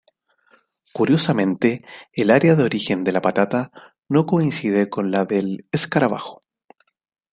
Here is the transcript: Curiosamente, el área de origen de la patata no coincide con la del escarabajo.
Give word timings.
Curiosamente, 0.93 1.85
el 2.13 2.31
área 2.31 2.55
de 2.55 2.63
origen 2.63 3.03
de 3.03 3.11
la 3.11 3.21
patata 3.21 3.71
no 4.09 4.25
coincide 4.25 4.89
con 4.89 5.11
la 5.11 5.25
del 5.25 5.67
escarabajo. 5.71 6.43